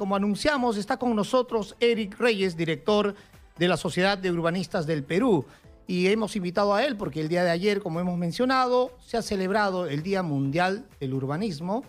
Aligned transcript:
como 0.00 0.16
anunciamos, 0.16 0.78
está 0.78 0.96
con 0.96 1.14
nosotros 1.14 1.76
Eric 1.78 2.18
Reyes, 2.18 2.56
director 2.56 3.14
de 3.58 3.68
la 3.68 3.76
Sociedad 3.76 4.16
de 4.16 4.30
Urbanistas 4.30 4.86
del 4.86 5.04
Perú. 5.04 5.44
Y 5.86 6.06
hemos 6.06 6.36
invitado 6.36 6.72
a 6.72 6.86
él 6.86 6.96
porque 6.96 7.20
el 7.20 7.28
día 7.28 7.44
de 7.44 7.50
ayer, 7.50 7.82
como 7.82 8.00
hemos 8.00 8.16
mencionado, 8.16 8.96
se 8.98 9.18
ha 9.18 9.22
celebrado 9.22 9.86
el 9.86 10.02
Día 10.02 10.22
Mundial 10.22 10.88
del 11.00 11.12
Urbanismo. 11.12 11.84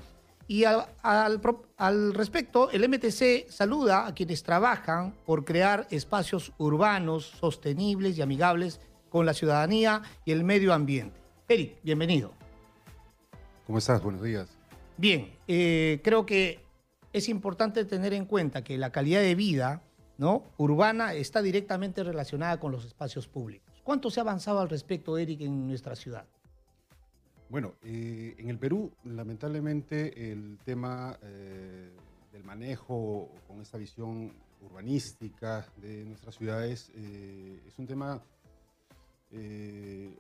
Y 0.46 0.66
al, 0.66 0.88
al, 1.04 2.14
respecto, 2.14 2.70
el 2.72 2.90
MTC 2.90 3.50
saluda 3.50 4.06
a 4.06 4.14
quienes 4.14 4.44
trabajan 4.44 5.16
por 5.26 5.46
crear 5.46 5.88
espacios 5.90 6.52
urbanos 6.58 7.24
sostenibles 7.40 8.18
y 8.18 8.22
amigables 8.22 8.82
con 9.08 9.26
la 9.26 9.34
ciudadanía 9.34 10.02
y 10.26 10.34
el 10.34 10.44
medio 10.44 10.74
ambiente. 10.74 11.18
Eric, 11.48 11.78
bienvenido. 11.82 12.34
¿Cómo 13.66 13.78
estás? 13.78 14.04
Buenos 14.04 14.22
días. 14.22 14.50
Bien, 14.98 15.32
eh, 15.48 16.02
creo 16.04 16.26
que 16.26 16.71
es 17.14 17.30
importante 17.30 17.86
tener 17.86 18.14
en 18.14 18.26
cuenta 18.26 18.64
que 18.64 18.78
la 18.78 18.92
calidad 18.92 19.22
de 19.22 19.36
vida 19.36 19.82
¿no? 20.18 20.44
urbana 20.58 21.14
está 21.14 21.42
directamente 21.42 22.04
relacionada 22.04 22.60
con 22.60 22.72
los 22.72 22.86
espacios 22.86 23.28
públicos. 23.28 23.82
¿Cuánto 23.84 24.10
se 24.10 24.20
ha 24.20 24.24
avanzado 24.24 24.60
al 24.60 24.70
respecto, 24.70 25.18
Eric, 25.18 25.42
en 25.42 25.68
nuestra 25.68 25.96
ciudad? 25.96 26.26
Bueno, 27.50 27.74
eh, 27.84 28.36
en 28.38 28.50
el 28.50 28.58
Perú, 28.58 28.92
lamentablemente, 29.04 30.32
el 30.32 30.58
tema 30.64 31.18
eh, 31.22 31.90
del 32.32 32.44
manejo 32.44 33.30
con 33.48 33.60
esta 33.60 33.78
visión 33.78 34.32
urbanística 34.62 35.66
de 35.78 36.06
nuestras 36.06 36.36
ciudades 36.36 36.92
eh, 36.96 37.60
es 37.68 37.78
un 37.78 37.88
tema 37.88 38.22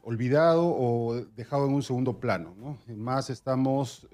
olvidado 0.03 0.65
o 0.65 1.15
dejado 1.35 1.67
en 1.67 1.73
un 1.73 1.83
segundo 1.83 2.19
plano. 2.19 2.55
¿no? 2.57 2.77
Más 2.95 3.29
estamos 3.29 4.07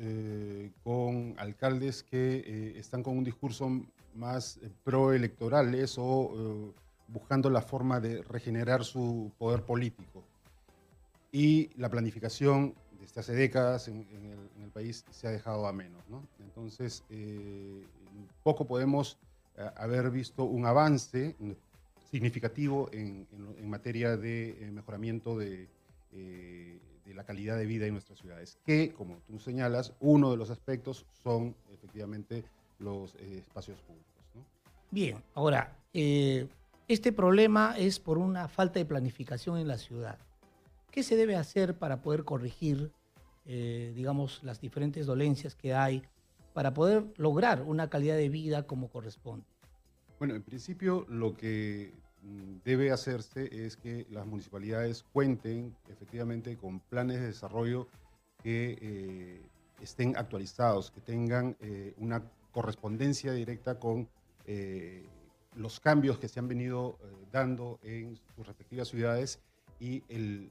con 0.84 1.36
alcaldes 1.38 2.04
que 2.04 2.74
están 2.78 3.04
con 3.04 3.18
un 3.18 3.24
discurso 3.24 3.70
más 4.16 4.60
proelectorales 4.84 5.96
o 5.98 6.74
buscando 7.08 7.50
la 7.50 7.62
forma 7.62 8.00
de 8.00 8.22
regenerar 8.24 8.84
su 8.84 9.32
poder 9.38 9.64
político. 9.64 10.24
Y 11.32 11.70
la 11.78 11.90
planificación 11.90 12.74
desde 13.00 13.20
hace 13.22 13.34
décadas 13.34 13.88
en, 13.88 14.08
el, 14.62 14.70
país 14.72 15.06
se 15.10 15.28
ha 15.28 15.32
dejado 15.32 15.66
a 15.66 15.74
menos. 15.74 16.04
Entonces, 16.40 17.04
eh, 17.10 17.84
poco 18.44 18.66
podemos 18.66 19.18
eh, 19.58 19.68
haber 19.76 20.12
visto 20.12 20.44
un 20.44 20.66
avance 20.66 21.36
significativo 22.10 22.90
en, 22.92 23.28
materia 23.70 24.18
de 24.18 24.50
eh, 24.50 24.72
mejoramiento 24.72 25.38
de, 25.38 25.70
la 27.06 27.24
calidad 27.24 27.58
de 27.58 27.66
vida 27.66 27.86
en 27.88 27.94
nuestras 27.94 28.20
ciudades, 28.20 28.60
que, 28.66 28.94
como 28.94 29.18
tú 29.28 29.40
señalas, 29.40 29.94
uno 30.00 30.30
de 30.30 30.38
los 30.38 30.50
aspectos 30.50 31.06
son 31.24 31.56
efectivamente 31.74 32.44
los 32.80 33.16
espacios 33.16 33.80
públicos. 33.82 34.08
Bien, 34.92 35.24
ahora, 35.34 35.76
este 35.94 37.12
problema 37.12 37.76
es 37.78 38.00
por 38.00 38.18
una 38.18 38.48
falta 38.48 38.80
de 38.80 38.86
planificación 38.86 39.58
en 39.58 39.68
la 39.68 39.78
ciudad. 39.78 40.18
¿Qué 40.90 41.04
se 41.04 41.18
debe 41.18 41.36
hacer 41.36 41.78
para 41.78 42.02
poder 42.02 42.24
corregir, 42.24 42.92
eh, 43.46 43.92
digamos, 43.94 44.42
las 44.42 44.62
diferentes 44.62 45.06
dolencias 45.06 45.54
que 45.54 45.74
hay, 45.74 46.02
para 46.54 46.74
poder 46.74 47.04
lograr 47.18 47.62
una 47.62 47.90
calidad 47.90 48.16
de 48.16 48.30
vida 48.30 48.66
como 48.66 48.90
corresponde? 48.90 49.46
Bueno, 50.20 50.36
en 50.36 50.44
principio 50.44 51.06
lo 51.10 51.36
que 51.36 51.94
mm, 52.24 52.58
debe 52.64 52.92
hacerse 52.92 53.66
es 53.66 53.78
que 53.78 54.08
las 54.10 54.26
municipalidades 54.26 55.04
cuenten 55.14 55.76
efectivamente 55.90 56.58
con 56.58 56.80
planes 56.80 57.20
de 57.20 57.28
desarrollo 57.28 57.88
que 58.42 58.78
eh, 58.82 59.42
estén 59.82 60.16
actualizados, 60.18 60.92
que 60.92 61.02
tengan 61.02 61.56
eh, 61.60 61.94
una 61.98 62.24
correspondencia 62.52 63.34
directa 63.34 63.80
con 63.80 64.10
los 65.58 65.82
cambios 65.82 66.18
que 66.20 66.30
se 66.30 66.40
han 66.40 66.48
venido 66.48 66.98
dando 67.34 67.80
en 67.84 68.16
sus 68.16 68.48
respectivas 68.48 68.88
ciudades 68.88 69.42
y 69.78 70.02
el, 70.08 70.50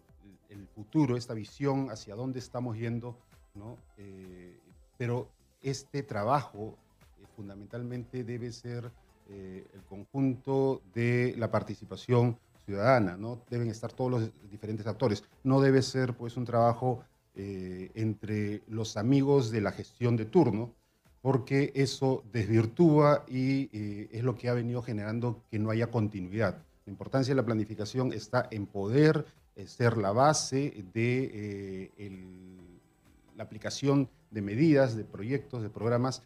el 0.48 0.66
futuro, 0.68 1.16
esta 1.16 1.34
visión 1.34 1.91
hacia 1.91 2.14
dónde 2.14 2.38
estamos 2.38 2.76
yendo, 2.76 3.18
¿no? 3.54 3.76
Eh, 3.96 4.58
pero 4.96 5.30
este 5.62 6.02
trabajo 6.02 6.76
eh, 7.20 7.26
fundamentalmente 7.34 8.24
debe 8.24 8.52
ser 8.52 8.91
eh, 9.28 9.66
el 9.75 9.82
conjunto 9.82 10.82
de 10.94 11.34
la 11.37 11.50
participación 11.50 12.38
ciudadana, 12.64 13.16
¿no? 13.16 13.42
Deben 13.48 13.69
estar 13.69 13.92
todos 13.92 14.10
los 14.10 14.31
diferentes 14.50 14.87
actores. 14.87 15.22
No 15.44 15.60
debe 15.60 15.82
ser 15.82 16.14
pues 16.14 16.37
un 16.37 16.44
trabajo 16.44 17.04
entre 17.38 18.62
los 18.66 18.97
amigos 18.97 19.50
de 19.50 19.60
la 19.60 19.70
gestión 19.70 20.16
de 20.16 20.25
turno, 20.25 20.72
porque 21.20 21.70
eso 21.75 22.25
desvirtúa 22.32 23.26
y 23.28 23.69
es 24.10 24.25
lo 24.25 24.34
que 24.36 24.48
ha 24.48 24.54
venido 24.54 24.81
generando 24.81 25.42
que 25.50 25.59
no 25.59 25.69
haya 25.69 25.91
continuidad. 25.91 26.56
La 26.86 26.92
importancia 26.92 27.34
de 27.34 27.41
la 27.41 27.44
planificación 27.44 28.12
está 28.12 28.47
en 28.53 28.66
poder 28.66 29.26
eh, 29.56 29.66
ser 29.66 29.97
la 29.97 30.12
base 30.12 30.84
de 30.94 31.91
eh, 31.98 32.10
la 33.36 33.42
aplicación 33.42 34.09
de 34.31 34.41
medidas, 34.41 34.97
de 34.97 35.04
proyectos, 35.04 35.62
de 35.62 35.69
programas 35.70 36.22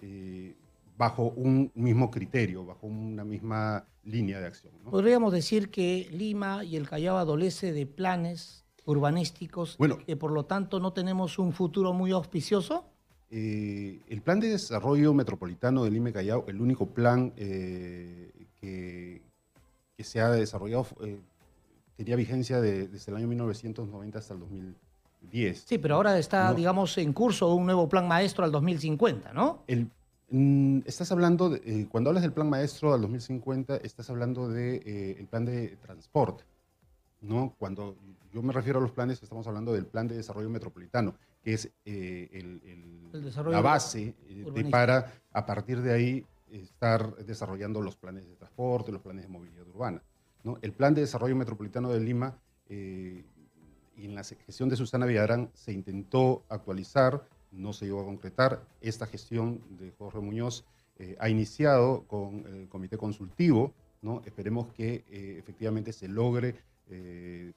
eh, 0.00 0.54
bajo 0.96 1.30
un 1.36 1.70
mismo 1.74 2.10
criterio, 2.10 2.64
bajo 2.64 2.86
una 2.86 3.24
misma 3.24 3.84
línea 4.04 4.40
de 4.40 4.46
acción. 4.46 4.72
Podríamos 4.90 5.32
decir 5.32 5.70
que 5.70 6.08
Lima 6.10 6.64
y 6.64 6.76
el 6.76 6.88
Callao 6.88 7.18
adolece 7.18 7.72
de 7.72 7.86
planes 7.86 8.64
urbanísticos 8.84 9.76
bueno, 9.78 9.98
que 9.98 10.16
por 10.16 10.30
lo 10.30 10.44
tanto 10.44 10.78
no 10.78 10.92
tenemos 10.92 11.38
un 11.38 11.52
futuro 11.52 11.92
muy 11.92 12.12
auspicioso. 12.12 12.84
el 13.30 14.22
plan 14.22 14.38
de 14.38 14.50
desarrollo 14.50 15.12
metropolitano 15.12 15.82
de 15.84 15.90
Lima 15.90 16.10
y 16.10 16.12
Callao, 16.12 16.44
el 16.46 16.60
único 16.60 16.86
plan 16.94 17.32
que, 17.32 19.22
que 19.96 20.04
se 20.04 20.20
ha 20.20 20.30
desarrollado 20.30 20.86
eh, 21.02 21.18
tenía 21.96 22.16
vigencia 22.16 22.60
desde 22.60 23.10
el 23.10 23.16
año 23.16 23.28
1990 23.28 24.18
hasta 24.18 24.34
el 24.34 24.74
2010. 25.26 25.64
Sí, 25.66 25.78
pero 25.78 25.96
ahora 25.96 26.18
está, 26.18 26.52
digamos, 26.54 26.96
en 26.98 27.12
curso 27.12 27.54
un 27.54 27.66
nuevo 27.66 27.88
plan 27.88 28.06
maestro 28.08 28.44
al 28.44 28.52
2050, 28.52 29.32
¿no? 29.32 29.64
El, 29.66 29.90
mm, 30.30 30.80
estás 30.86 31.12
hablando, 31.12 31.50
de, 31.50 31.62
eh, 31.64 31.86
cuando 31.90 32.10
hablas 32.10 32.22
del 32.22 32.32
plan 32.32 32.48
maestro 32.48 32.94
al 32.94 33.00
2050, 33.02 33.76
estás 33.76 34.08
hablando 34.10 34.48
del 34.48 34.80
de, 34.82 35.20
eh, 35.20 35.26
plan 35.30 35.44
de 35.44 35.76
transporte, 35.76 36.44
¿no? 37.20 37.54
Cuando 37.58 37.96
yo 38.32 38.42
me 38.42 38.52
refiero 38.52 38.78
a 38.78 38.82
los 38.82 38.92
planes, 38.92 39.22
estamos 39.22 39.46
hablando 39.46 39.72
del 39.72 39.86
plan 39.86 40.08
de 40.08 40.16
desarrollo 40.16 40.50
metropolitano, 40.50 41.14
que 41.42 41.54
es 41.54 41.70
el, 41.84 42.60
la 43.46 43.60
base 43.60 44.14
para, 44.70 45.12
a 45.32 45.46
partir 45.46 45.80
de 45.80 45.92
ahí, 45.92 46.26
estar 46.50 47.16
desarrollando 47.16 47.80
los 47.82 47.96
planes 47.96 48.26
de 48.26 48.34
transporte, 48.36 48.92
los 48.92 49.02
planes 49.02 49.24
de 49.24 49.28
movilidad 49.28 49.66
urbana. 49.68 50.02
¿no? 50.44 50.58
El 50.62 50.72
plan 50.72 50.94
de 50.94 51.02
desarrollo 51.02 51.36
metropolitano 51.36 51.90
de 51.90 52.00
Lima 52.00 52.38
eh, 52.68 53.24
la 54.16 54.24
gestión 54.24 54.68
de 54.68 54.76
Susana 54.76 55.06
Villarán 55.06 55.50
se 55.54 55.72
intentó 55.72 56.44
actualizar, 56.48 57.26
no 57.52 57.72
se 57.72 57.86
llegó 57.86 58.00
a 58.00 58.04
concretar. 58.04 58.62
Esta 58.80 59.06
gestión 59.06 59.60
de 59.78 59.92
Jorge 59.92 60.18
Muñoz 60.18 60.64
eh, 60.98 61.16
ha 61.20 61.28
iniciado 61.28 62.04
con 62.08 62.44
el 62.46 62.68
comité 62.68 62.98
consultivo. 62.98 63.72
¿no? 64.02 64.22
Esperemos 64.26 64.72
que 64.74 65.04
eh, 65.08 65.36
efectivamente 65.38 65.92
se 65.92 66.08
logre 66.08 66.54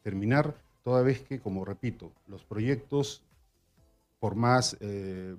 terminar, 0.02 0.56
toda 0.84 1.04
vez 1.04 1.22
que, 1.22 1.40
como 1.40 1.64
repito, 1.64 2.12
los 2.26 2.44
proyectos, 2.44 3.22
por 4.20 4.34
más 4.34 4.76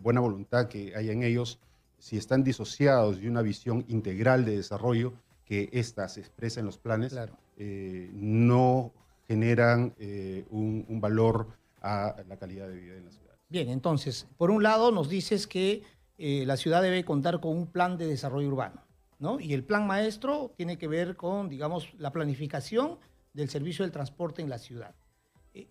buena 0.00 0.20
voluntad 0.20 0.68
que 0.68 0.94
haya 0.94 1.10
en 1.10 1.24
ellos, 1.24 1.58
si 1.98 2.16
están 2.16 2.42
disociados 2.42 3.20
de 3.20 3.28
una 3.28 3.42
visión 3.42 3.84
integral 3.88 4.44
de 4.44 4.56
desarrollo, 4.56 5.12
que 5.44 5.68
ésta 5.72 6.08
se 6.08 6.20
expresa 6.20 6.60
en 6.60 6.66
los 6.66 6.78
planes, 6.78 7.12
eh, 7.56 8.08
no 8.14 8.92
generan 9.30 9.94
eh, 9.98 10.44
un, 10.50 11.00
valor 11.00 11.48
a 11.80 12.16
la 12.28 12.36
calidad 12.36 12.68
de 12.68 12.74
vida 12.74 12.96
en 12.96 13.04
la 13.04 13.10
ciudad. 13.12 13.34
Bien, 13.48 13.68
entonces, 13.68 14.26
por 14.36 14.50
un 14.50 14.62
lado 14.62 14.90
nos 14.90 15.08
dices 15.08 15.46
que 15.46 15.82
eh, 16.18 16.44
la 16.46 16.56
ciudad 16.56 16.82
debe 16.82 17.04
contar 17.04 17.40
con 17.40 17.56
un 17.56 17.66
plan 17.66 17.96
de 17.96 18.06
desarrollo 18.06 18.48
urbano, 18.48 18.82
¿no? 19.18 19.38
Y 19.38 19.54
el 19.54 19.64
plan 19.64 19.86
maestro 19.86 20.52
tiene 20.56 20.78
que 20.78 20.88
ver 20.88 21.16
con, 21.16 21.48
digamos, 21.48 21.94
la 21.98 22.10
planificación 22.10 22.98
del 23.32 23.48
servicio 23.48 23.84
del 23.84 23.92
transporte 23.92 24.42
en 24.42 24.50
la 24.50 24.58
ciudad. 24.58 24.94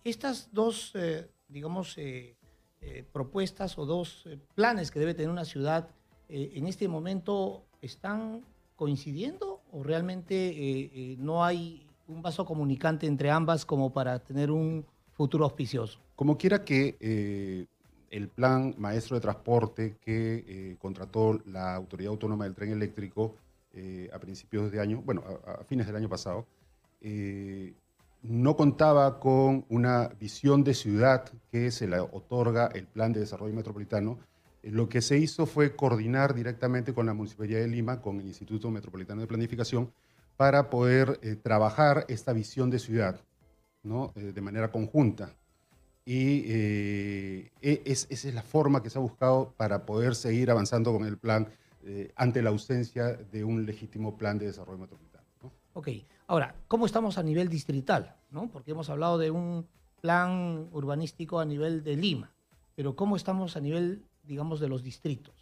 estas 0.04 0.48
dos, 0.52 0.94
digamos, 1.48 1.96
propuestas 3.12 3.78
o 3.78 3.84
dos 3.84 4.26
planes 4.54 4.90
que 4.90 4.98
debe 4.98 5.14
tener 5.14 5.30
una 5.30 5.44
ciudad 5.44 5.90
eh, 6.32 6.52
en 6.54 6.68
este 6.68 6.86
momento 6.86 7.64
están 7.82 8.44
coincidiendo 8.76 9.62
o 9.72 9.82
realmente 9.82 10.36
eh, 10.36 10.90
eh, 10.94 11.16
no 11.18 11.44
hay 11.44 11.88
un 12.10 12.22
vaso 12.22 12.44
comunicante 12.44 13.06
entre 13.06 13.30
ambas 13.30 13.64
como 13.64 13.92
para 13.92 14.18
tener 14.18 14.50
un 14.50 14.84
futuro 15.12 15.44
auspicioso? 15.44 16.00
Como 16.16 16.36
quiera 16.36 16.64
que 16.64 17.66
el 18.10 18.28
plan 18.28 18.74
maestro 18.78 19.16
de 19.16 19.20
transporte 19.20 19.96
que 20.00 20.76
contrató 20.80 21.40
la 21.46 21.74
Autoridad 21.74 22.10
Autónoma 22.10 22.44
del 22.44 22.54
Tren 22.54 22.72
Eléctrico 22.72 23.36
a 24.12 24.18
principios 24.18 24.70
de 24.70 24.80
año, 24.80 25.02
bueno, 25.04 25.22
a, 25.46 25.64
fines 25.64 25.86
del 25.86 25.96
año 25.96 26.08
pasado, 26.08 26.46
no 28.22 28.56
contaba 28.56 29.18
con 29.18 29.64
una 29.68 30.08
visión 30.20 30.62
de 30.62 30.74
ciudad 30.74 31.24
que 31.50 31.70
se 31.70 31.86
le 31.86 32.00
otorga 32.00 32.66
el 32.74 32.86
plan 32.86 33.12
de 33.12 33.20
desarrollo 33.20 33.54
metropolitano 33.54 34.18
lo 34.62 34.88
que 34.88 35.00
se 35.00 35.16
hizo 35.18 35.46
fue 35.46 35.74
coordinar 35.74 36.34
directamente 36.34 36.92
con 36.92 37.06
la 37.06 37.14
Municipalidad 37.14 37.60
de 37.60 37.68
Lima, 37.68 38.00
con 38.00 38.20
el 38.20 38.26
Instituto 38.26 38.70
Metropolitano 38.70 39.22
de 39.22 39.26
Planificación, 39.26 39.90
para 40.40 40.70
poder 40.70 41.20
trabajar 41.42 42.06
esta 42.08 42.32
visión 42.32 42.70
de 42.70 42.78
ciudad 42.78 43.20
¿no? 43.82 44.10
de 44.14 44.40
manera 44.40 44.72
conjunta. 44.72 45.36
Y 46.06 46.44
e, 46.46 47.52
esa 47.60 48.06
es 48.08 48.34
la 48.34 48.42
forma 48.42 48.82
que 48.82 48.88
se 48.88 48.96
ha 48.96 49.02
buscado 49.02 49.52
para 49.58 49.84
poder 49.84 50.14
seguir 50.14 50.50
avanzando 50.50 50.94
con 50.94 51.04
el 51.04 51.18
plan 51.18 51.46
ante 52.16 52.40
la 52.40 52.48
ausencia 52.48 53.08
de 53.08 53.44
un 53.44 53.66
legítimo 53.66 54.16
plan 54.16 54.38
de 54.38 54.46
desarrollo 54.46 54.78
metropolitano. 54.78 55.26
Ok, 55.74 55.88
ahora, 56.26 56.54
¿cómo 56.68 56.86
estamos 56.86 57.18
a 57.18 57.22
nivel 57.22 57.50
distrital? 57.50 58.16
¿no? 58.30 58.50
Porque 58.50 58.70
hemos 58.70 58.88
hablado 58.88 59.18
de 59.18 59.30
un 59.30 59.68
plan 60.00 60.70
urbanístico 60.72 61.38
a 61.38 61.44
nivel 61.44 61.84
de 61.84 61.96
Lima, 61.96 62.32
pero 62.76 62.96
¿cómo 62.96 63.16
estamos 63.16 63.58
a 63.58 63.60
nivel, 63.60 64.06
digamos, 64.22 64.58
de 64.58 64.68
los 64.68 64.82
distritos? 64.82 65.34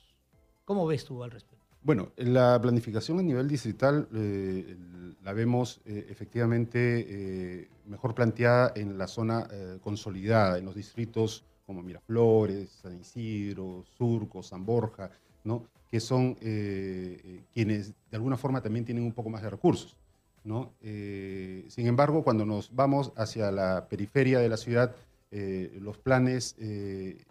¿Cómo 0.64 0.88
ves 0.88 1.04
tú 1.04 1.22
al 1.22 1.30
respecto? 1.30 1.57
Bueno, 1.82 2.12
la 2.16 2.60
planificación 2.60 3.18
a 3.18 3.22
nivel 3.22 3.48
distrital 3.48 4.08
eh, 4.14 4.76
la 5.22 5.32
vemos 5.32 5.80
eh, 5.86 6.06
efectivamente 6.10 7.06
eh, 7.08 7.68
mejor 7.86 8.14
planteada 8.14 8.72
en 8.74 8.98
la 8.98 9.06
zona 9.06 9.46
consolidada, 9.80 10.58
en 10.58 10.64
los 10.64 10.74
distritos 10.74 11.44
como 11.66 11.82
Miraflores, 11.82 12.70
San 12.82 12.98
Isidro, 13.00 13.84
Surco, 13.96 14.42
San 14.42 14.64
Borja, 14.64 15.10
¿no? 15.44 15.64
que 15.90 16.00
son 16.00 16.34
quienes 16.34 17.94
de 18.10 18.16
alguna 18.16 18.36
forma 18.36 18.60
también 18.60 18.84
tienen 18.84 19.04
un 19.04 19.12
poco 19.12 19.30
más 19.30 19.42
de 19.42 19.50
recursos. 19.50 19.96
¿no? 20.44 20.72
Eh, 20.80 21.66
sin 21.68 21.86
embargo, 21.86 22.24
cuando 22.24 22.44
nos 22.46 22.74
vamos 22.74 23.12
hacia 23.16 23.50
la 23.50 23.86
periferia 23.88 24.38
de 24.38 24.48
la 24.48 24.56
ciudad, 24.56 24.94
eh, 25.30 25.76
los 25.80 25.98
planes 25.98 26.56
eh, 26.58 27.24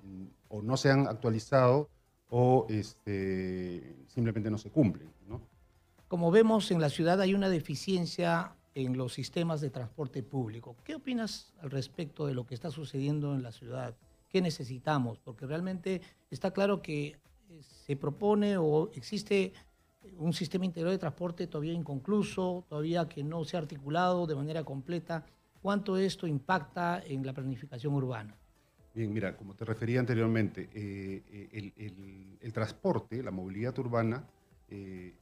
o 0.49 0.61
no 0.61 0.77
se 0.77 0.91
han 0.91 1.07
actualizado 1.07 1.89
o 2.29 2.65
este, 2.69 3.95
simplemente 4.07 4.49
no 4.49 4.57
se 4.57 4.69
cumplen. 4.69 5.11
¿no? 5.27 5.41
Como 6.07 6.31
vemos, 6.31 6.71
en 6.71 6.81
la 6.81 6.89
ciudad 6.89 7.21
hay 7.21 7.33
una 7.33 7.49
deficiencia 7.49 8.55
en 8.75 8.97
los 8.97 9.13
sistemas 9.13 9.59
de 9.61 9.69
transporte 9.69 10.21
público. 10.23 10.75
¿Qué 10.83 10.95
opinas 10.95 11.53
al 11.61 11.71
respecto 11.71 12.27
de 12.27 12.33
lo 12.33 12.45
que 12.45 12.53
está 12.53 12.69
sucediendo 12.69 13.33
en 13.33 13.43
la 13.43 13.51
ciudad? 13.51 13.95
¿Qué 14.29 14.41
necesitamos? 14.41 15.19
Porque 15.19 15.45
realmente 15.45 16.01
está 16.29 16.51
claro 16.51 16.81
que 16.81 17.17
se 17.85 17.95
propone 17.95 18.57
o 18.57 18.91
existe 18.93 19.53
un 20.17 20.33
sistema 20.33 20.65
integral 20.65 20.93
de 20.93 20.99
transporte 20.99 21.47
todavía 21.47 21.73
inconcluso, 21.73 22.65
todavía 22.69 23.07
que 23.09 23.23
no 23.23 23.43
se 23.45 23.57
ha 23.57 23.61
articulado 23.61 24.27
de 24.27 24.35
manera 24.35 24.63
completa. 24.63 25.25
¿Cuánto 25.61 25.97
esto 25.97 26.27
impacta 26.27 27.01
en 27.05 27.25
la 27.25 27.33
planificación 27.33 27.93
urbana? 27.93 28.37
Bien, 28.97 29.13
mira, 29.13 29.37
como 29.37 29.53
te 29.53 29.63
refería 29.63 29.99
anteriormente, 29.99 30.71
eh, 30.73 31.21
eh, 31.31 32.37
el, 32.41 32.51
transporte, 32.51 33.21
la 33.21 33.29
movilidad 33.29 33.77
urbana, 33.77 34.27
eh, 34.69 35.13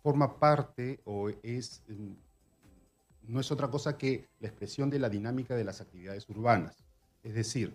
forma 0.00 0.38
parte 0.38 1.00
o 1.02 1.28
es, 1.42 1.82
mm, 1.88 3.32
no 3.32 3.40
es 3.40 3.50
otra 3.50 3.66
cosa 3.66 3.98
que 3.98 4.28
la 4.38 4.46
expresión 4.46 4.90
de 4.90 5.00
la 5.00 5.08
dinámica 5.08 5.56
de 5.56 5.64
las 5.64 5.80
actividades 5.80 6.28
urbanas. 6.28 6.84
Es 7.24 7.34
decir, 7.34 7.74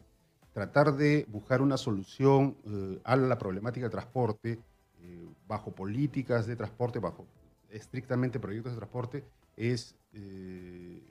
tratar 0.53 0.95
de 0.95 1.25
buscar 1.27 1.61
una 1.61 1.75
solución 1.75 2.55
a 3.03 3.17
la 3.17 3.37
problemática 3.37 3.87
del 3.87 3.91
transporte 3.91 4.57
bajo 5.49 5.75
políticas 5.75 6.47
de 6.47 6.55
transporte, 6.55 6.99
bajo 6.99 7.25
estrictamente 7.69 8.39
proyectos 8.39 8.71
de 8.71 8.77
transporte, 8.77 9.25
es 9.57 9.97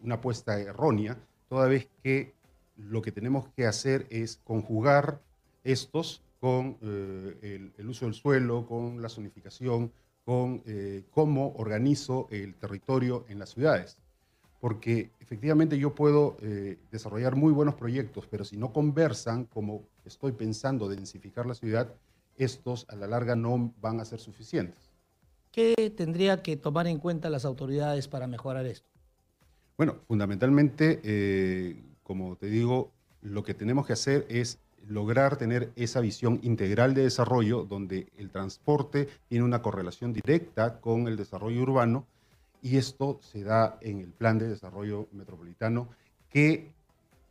una 0.02 0.14
apuesta 0.14 0.58
errónea, 0.58 1.18
toda 1.50 1.68
vez 1.68 1.90
que 2.02 2.37
lo 2.78 3.02
que 3.02 3.12
tenemos 3.12 3.48
que 3.48 3.66
hacer 3.66 4.06
es 4.10 4.40
conjugar 4.44 5.20
estos 5.64 6.22
con 6.40 6.78
eh, 6.80 7.72
el, 7.76 7.88
uso 7.88 8.06
del 8.06 8.14
suelo, 8.14 8.66
con 8.66 9.02
la 9.02 9.08
zonificación, 9.08 9.92
con 10.24 10.62
cómo 11.10 11.54
organizo 11.56 12.28
el 12.30 12.54
territorio 12.54 13.24
en 13.28 13.38
las 13.38 13.48
ciudades. 13.48 13.96
Porque 14.60 15.10
efectivamente 15.20 15.78
yo 15.78 15.94
puedo 15.94 16.36
desarrollar 16.90 17.34
muy 17.34 17.50
buenos 17.50 17.76
proyectos, 17.76 18.26
pero 18.30 18.44
si 18.44 18.58
no 18.58 18.70
conversan 18.70 19.46
como 19.46 19.88
estoy 20.04 20.32
pensando 20.32 20.86
densificar 20.86 21.46
la 21.46 21.54
ciudad, 21.54 21.94
estos 22.38 22.86
a 22.88 22.96
la 22.96 23.06
larga 23.06 23.36
no 23.36 23.72
van 23.80 24.00
a 24.00 24.04
ser 24.04 24.20
suficientes. 24.20 24.92
¿Qué 25.52 25.74
tendría 25.96 26.42
que 26.42 26.56
tomar 26.56 26.86
en 26.86 26.98
cuenta 26.98 27.30
las 27.30 27.44
autoridades 27.44 28.08
para 28.08 28.26
mejorar 28.26 28.66
esto? 28.66 28.88
Bueno, 29.76 29.96
fundamentalmente, 30.06 31.00
eh, 31.02 31.82
como 32.08 32.36
te 32.36 32.46
digo, 32.46 32.90
lo 33.20 33.44
que 33.44 33.52
tenemos 33.52 33.86
que 33.86 33.92
hacer 33.92 34.26
es 34.30 34.58
lograr 34.88 35.36
tener 35.36 35.70
esa 35.76 36.00
visión 36.00 36.40
integral 36.42 36.94
de 36.94 37.02
desarrollo 37.02 37.64
donde 37.64 38.10
el 38.16 38.30
transporte 38.30 39.08
tiene 39.28 39.44
una 39.44 39.60
correlación 39.60 40.14
directa 40.14 40.80
con 40.80 41.06
el 41.06 41.18
desarrollo 41.18 41.60
urbano 41.60 42.06
y 42.62 42.78
esto 42.78 43.18
se 43.20 43.44
da 43.44 43.78
en 43.82 44.00
el 44.00 44.10
plan 44.10 44.38
de 44.38 44.48
desarrollo 44.48 45.06
metropolitano 45.12 45.90
que 46.30 46.72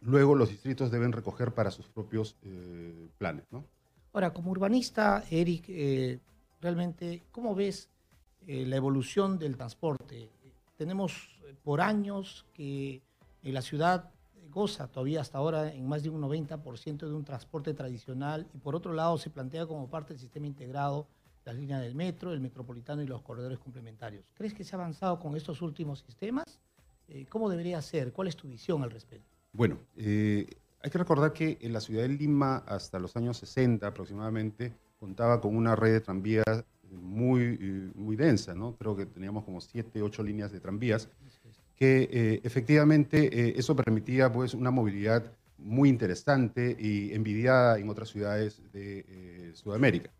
luego 0.02 0.36
los 0.36 0.50
distritos 0.50 0.92
deben 0.92 1.12
recoger 1.12 1.56
para 1.56 1.72
sus 1.72 1.88
propios 1.88 2.36
eh, 2.44 3.08
planes. 3.18 3.46
Ahora, 4.14 4.32
como 4.32 4.52
urbanista, 4.52 5.24
Eric, 5.32 5.66
eh, 5.70 6.20
realmente, 6.62 7.24
¿cómo 7.32 7.56
ves 7.56 7.90
eh, 8.46 8.64
la 8.68 8.76
evolución 8.76 9.40
del 9.40 9.58
transporte? 9.58 10.30
Tenemos 10.78 11.36
por 11.64 11.82
años 11.82 12.46
que 12.54 13.02
la 13.42 13.64
ciudad 13.64 14.12
todavía 14.66 15.22
hasta 15.22 15.38
ahora 15.38 15.72
en 15.72 15.88
más 15.88 16.02
de 16.02 16.10
un 16.10 16.22
90% 16.22 16.98
de 16.98 17.14
un 17.14 17.24
transporte 17.24 17.74
tradicional 17.74 18.48
y 18.54 18.58
por 18.58 18.76
otro 18.76 18.92
lado 18.94 19.18
se 19.18 19.30
plantea 19.30 19.68
como 19.68 19.88
parte 19.88 20.14
del 20.14 20.20
sistema 20.20 20.48
integrado 20.48 21.08
las 21.46 21.56
líneas 21.56 21.82
del 21.82 21.96
metro, 21.96 22.34
el 22.34 22.42
metropolitano 22.42 23.02
y 23.04 23.08
los 23.08 23.22
corredores 23.22 23.60
complementarios. 23.60 24.26
¿Crees 24.34 24.54
que 24.54 24.64
se 24.64 24.76
ha 24.76 24.80
avanzado 24.80 25.20
con 25.20 25.36
estos 25.38 25.62
últimos 25.62 26.00
sistemas? 26.00 26.60
¿Cómo 27.30 27.50
debería 27.50 27.82
ser? 27.82 28.12
¿Cuál 28.12 28.28
es 28.28 28.36
tu 28.36 28.48
visión 28.48 28.84
al 28.84 28.92
respecto? 28.92 29.30
Bueno, 29.54 29.78
hay 29.96 30.92
que 30.92 30.98
recordar 30.98 31.32
que 31.32 31.58
en 31.62 31.72
la 31.72 31.80
ciudad 31.80 32.02
de 32.02 32.10
Lima, 32.10 32.58
hasta 32.68 33.00
los 33.00 33.16
años 33.16 33.38
60 33.38 33.88
aproximadamente, 33.88 34.74
contaba 35.00 35.40
con 35.40 35.56
una 35.56 35.76
red 35.76 35.94
de 35.94 36.02
tranvías 36.02 36.66
muy, 36.90 37.92
muy 37.96 38.16
densa, 38.16 38.56
¿no? 38.56 38.76
Creo 38.76 38.96
que 38.96 39.06
teníamos 39.06 39.46
como 39.46 39.62
siete, 39.62 40.02
ocho 40.02 40.24
líneas 40.24 40.52
de 40.52 40.60
tranvías, 40.60 41.10
que 41.78 42.10
eh, 42.12 42.42
efectivamente 42.44 43.30
eh, 43.32 43.54
eso 43.58 43.76
permitía 43.76 44.32
pues 44.32 44.54
una 44.54 44.72
movilidad 44.72 45.32
muy 45.58 45.90
interesante 45.90 46.76
y 46.80 47.14
envidiada 47.14 47.80
en 47.80 47.90
otras 47.90 48.10
ciudades 48.10 48.62
de 48.74 49.06
eh, 49.08 49.52
Sudamérica. 49.54 50.12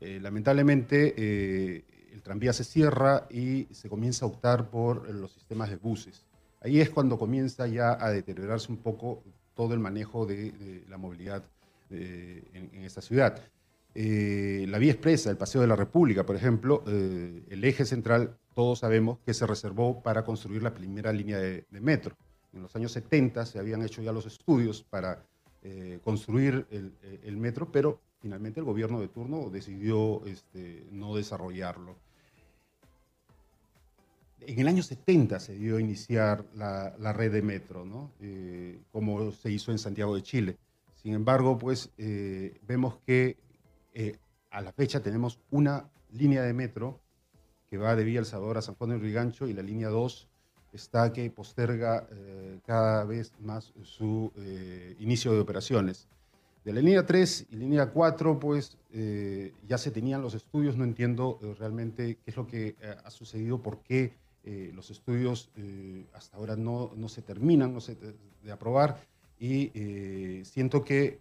lamentablemente 0.00 1.84
el 2.12 2.22
tranvía 2.22 2.52
se 2.52 2.64
cierra 2.64 3.26
y 3.30 3.68
se 3.70 3.88
comienza 3.88 4.24
a 4.24 4.28
optar 4.28 4.70
por 4.70 5.08
los 5.10 5.32
sistemas 5.32 5.70
de 5.70 5.76
buses. 5.76 6.24
Ahí 6.62 6.80
es 6.80 6.90
cuando 6.90 7.18
comienza 7.18 7.66
ya 7.66 7.96
a 7.98 8.10
deteriorarse 8.10 8.70
un 8.70 8.78
poco 8.78 9.22
todo 9.54 9.74
el 9.74 9.80
manejo 9.80 10.26
de, 10.26 10.84
la 10.88 10.98
movilidad 10.98 11.42
eh, 11.90 12.42
en, 12.52 12.84
esta 12.84 13.00
ciudad. 13.00 13.40
Eh, 13.94 14.66
la 14.68 14.78
vía 14.78 14.92
expresa, 14.92 15.30
el 15.30 15.36
Paseo 15.36 15.60
de 15.60 15.66
la 15.66 15.76
República, 15.76 16.24
por 16.24 16.36
ejemplo, 16.36 16.84
eh, 16.86 17.42
el 17.48 17.64
eje 17.64 17.84
central, 17.84 18.36
todos 18.54 18.80
sabemos 18.80 19.18
que 19.24 19.34
se 19.34 19.46
reservó 19.46 20.02
para 20.02 20.24
construir 20.24 20.62
la 20.62 20.74
primera 20.74 21.12
línea 21.12 21.38
de, 21.38 21.64
metro. 21.70 22.16
En 22.52 22.62
los 22.62 22.74
años 22.76 22.92
70 22.92 23.46
se 23.46 23.58
habían 23.58 23.82
hecho 23.82 24.02
ya 24.02 24.12
los 24.12 24.26
estudios 24.26 24.82
para 24.82 25.24
construir 26.02 26.66
el, 26.70 27.36
metro, 27.36 27.70
pero 27.70 28.00
finalmente 28.22 28.60
el 28.60 28.64
gobierno 28.64 28.98
de 28.98 29.08
turno 29.08 29.50
decidió 29.50 30.24
este, 30.24 30.86
no 30.90 31.14
desarrollarlo. 31.14 31.96
En 34.40 34.58
el 34.58 34.68
año 34.68 34.82
70 34.82 35.38
se 35.38 35.54
dio 35.54 35.76
a 35.76 35.80
iniciar 35.80 36.44
la, 36.54 37.12
red 37.12 37.32
de 37.32 37.42
metro, 37.42 37.84
¿no? 37.84 38.10
Eh, 38.20 38.80
como 38.90 39.32
se 39.32 39.50
hizo 39.50 39.70
en 39.70 39.78
Santiago 39.78 40.14
de 40.14 40.22
Chile. 40.22 40.56
Sin 40.94 41.14
embargo, 41.14 41.58
pues 41.58 41.90
eh, 41.98 42.58
vemos 42.66 42.96
que 43.06 43.36
eh, 43.94 44.16
a 44.50 44.60
la 44.60 44.72
fecha 44.72 45.00
tenemos 45.00 45.38
una 45.50 45.88
línea 46.10 46.42
de 46.42 46.52
metro 46.52 47.00
que 47.68 47.78
va 47.78 47.94
de 47.94 48.04
Villa 48.04 48.20
El 48.20 48.26
Salvador 48.26 48.58
a 48.58 48.62
San 48.62 48.74
Juan 48.74 48.90
de 48.90 48.98
Rigancho 48.98 49.46
y 49.46 49.52
la 49.52 49.62
línea 49.62 49.88
2 49.88 50.28
está 50.72 51.12
que 51.12 51.30
posterga 51.30 52.08
cada 52.64 53.04
vez 53.04 53.32
más 53.40 53.72
su 53.82 54.32
inicio 54.98 55.32
de 55.32 55.40
operaciones. 55.40 56.08
De 56.64 56.72
la 56.72 56.80
línea 56.80 57.06
3 57.06 57.46
y 57.50 57.56
línea 57.56 57.90
4, 57.90 58.38
pues 58.38 58.76
ya 59.66 59.78
se 59.78 59.90
tenían 59.90 60.22
los 60.22 60.34
estudios, 60.34 60.76
no 60.76 60.84
entiendo 60.84 61.38
realmente 61.58 62.18
qué 62.24 62.30
es 62.30 62.36
lo 62.36 62.46
que 62.46 62.76
ha 63.04 63.10
sucedido, 63.10 63.62
por 63.62 63.82
qué 63.82 64.14
eh, 64.42 64.70
los 64.74 64.90
estudios 64.90 65.50
eh, 65.56 66.06
hasta 66.14 66.38
ahora 66.38 66.56
no, 66.56 66.92
no, 66.96 67.10
se 67.10 67.20
terminan 67.20 67.74
no 67.74 67.80
se, 67.82 67.94
de, 67.94 68.50
aprobar 68.50 68.98
y 69.38 69.70
eh, 69.74 70.42
siento 70.46 70.82
que 70.82 71.20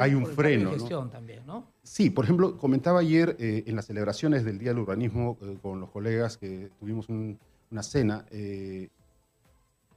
hay 0.00 0.14
un 0.14 0.26
freno. 0.26 0.72
¿no? 0.76 1.08
También, 1.08 1.46
¿no? 1.46 1.66
Sí, 1.82 2.10
por 2.10 2.24
ejemplo, 2.24 2.56
comentaba 2.58 3.00
ayer 3.00 3.36
en 3.38 3.76
las 3.76 3.86
celebraciones 3.86 4.44
del 4.44 4.58
Día 4.58 4.70
del 4.70 4.80
Urbanismo 4.80 5.38
con 5.60 5.80
los 5.80 5.90
colegas 5.90 6.36
que 6.36 6.70
tuvimos 6.78 7.08
una 7.08 7.82
cena 7.82 8.24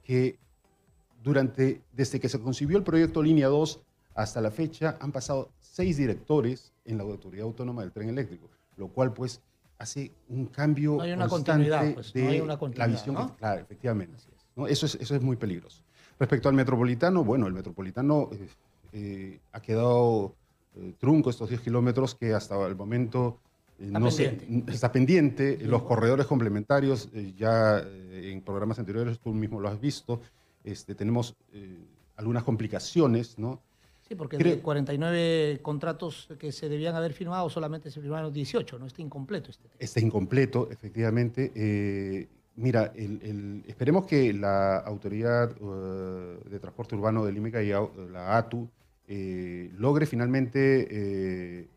que 0.02 0.38
durante, 1.22 1.82
desde 1.92 2.20
que 2.20 2.28
se 2.28 2.40
concibió 2.40 2.76
el 2.78 2.84
proyecto 2.84 3.22
Línea 3.22 3.48
2 3.48 3.80
Hasta 4.14 4.40
la 4.40 4.50
fecha 4.50 4.96
han 5.00 5.12
pasado 5.12 5.50
seis 5.60 5.96
directores 5.96 6.72
en 6.84 6.96
la 6.98 7.04
Autoridad 7.04 7.44
Autónoma 7.44 7.82
del 7.82 7.92
Tren 7.92 8.08
Eléctrico, 8.08 8.48
lo 8.76 8.88
cual 8.88 9.12
pues 9.12 9.40
hace 9.78 10.12
un 10.28 10.46
cambio 10.46 10.94
No 10.96 11.02
hay 11.02 11.12
una 11.12 11.28
constante 11.28 11.68
continuidad, 11.68 11.94
pues, 11.94 12.14
no 12.14 12.20
de 12.22 12.28
hay 12.28 12.40
una 12.40 12.58
la 12.74 12.86
visión. 12.86 13.14
¿no? 13.14 13.26
que- 13.32 13.36
claro, 13.36 13.60
efectivamente. 13.60 14.16
Eso, 14.68 14.86
es, 14.86 14.94
eso 14.94 15.14
es 15.14 15.20
muy 15.20 15.36
peligroso. 15.36 15.82
Respecto 16.18 16.48
al 16.48 16.54
metropolitano, 16.54 17.24
bueno, 17.24 17.46
el 17.46 17.52
metropolitano 17.52 18.30
eh, 18.92 19.40
ha 19.52 19.60
quedado 19.60 20.34
eh, 20.76 20.92
trunco 20.98 21.30
estos 21.30 21.48
10 21.48 21.60
kilómetros 21.62 22.14
que 22.14 22.32
hasta 22.34 22.66
el 22.66 22.76
momento 22.76 23.38
eh, 23.78 23.86
Está 23.86 23.98
no 23.98 24.10
se- 24.10 24.28
pendiente. 24.30 24.72
está 24.72 24.92
pendiente. 24.92 25.58
Los 25.62 25.82
corredores 25.82 26.26
complementarios, 26.26 27.10
ya 27.36 27.78
en 27.80 28.40
programas 28.42 28.78
anteriores 28.78 29.18
tú 29.18 29.32
mismo 29.34 29.60
lo 29.60 29.68
has 29.68 29.80
visto, 29.80 30.20
este, 30.64 30.94
tenemos 30.94 31.34
algunas 32.16 32.42
complicaciones, 32.44 33.38
¿no? 33.38 33.60
Sí, 34.08 34.14
porque 34.14 34.38
Creo- 34.38 34.56
de 34.56 34.62
49 34.62 35.58
contratos 35.62 36.28
que 36.38 36.52
se 36.52 36.68
debían 36.68 36.94
haber 36.94 37.12
firmado, 37.12 37.50
solamente 37.50 37.90
se 37.90 38.00
firmaron 38.00 38.32
18, 38.32 38.78
¿no? 38.78 38.86
Está 38.86 39.02
incompleto 39.02 39.50
este 39.50 39.64
tema. 39.64 39.74
Está 39.80 40.00
incompleto, 40.00 40.68
efectivamente. 40.70 42.28
Mira, 42.56 42.92
el- 42.96 43.20
el- 43.22 43.64
esperemos 43.66 44.06
que 44.06 44.32
la 44.32 44.78
Autoridad 44.78 45.50
eh, 45.60 46.38
de 46.48 46.58
Transporte 46.58 46.94
Urbano 46.94 47.24
de 47.24 47.32
Lima 47.32 47.48
y 47.60 47.68
la 48.10 48.38
ATU, 48.38 48.68
eh, 49.08 49.70
logre 49.76 50.06
finalmente 50.06 50.88
eh, 50.90 51.68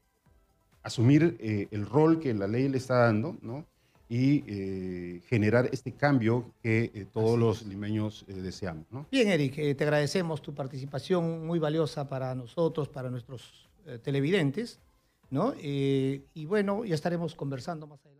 asumir 0.84 1.38
eh, 1.40 1.68
el 1.72 1.86
rol 1.86 2.20
que 2.20 2.34
la 2.34 2.48
ley 2.48 2.70
le 2.70 2.78
está 2.78 2.96
dando, 3.00 3.38
¿no? 3.42 3.66
Y 4.12 5.20
generar 5.28 5.70
este 5.72 5.92
cambio 5.92 6.52
que 6.64 7.06
todos 7.14 7.38
los 7.38 7.64
limeños 7.68 8.26
deseamos, 8.28 8.86
¿no? 8.90 9.06
Bien, 9.12 9.28
Eric, 9.28 9.54
te 9.78 9.84
agradecemos 9.84 10.42
tu 10.42 10.52
participación 10.56 11.46
muy 11.46 11.60
valiosa 11.60 12.10
para 12.10 12.34
nosotros, 12.34 12.90
para 12.90 13.12
nuestros 13.12 13.70
televidentes, 14.02 14.80
¿no? 15.30 15.54
Y 15.62 16.24
bueno, 16.48 16.86
ya 16.86 16.96
estaremos 16.96 17.36
conversando 17.36 17.86
más 17.86 18.00
adelante. 18.04 18.19